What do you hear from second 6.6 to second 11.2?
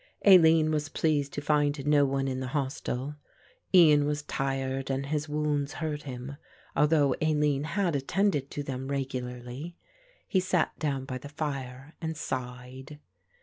although Aline had attended to them regularly. He sat down by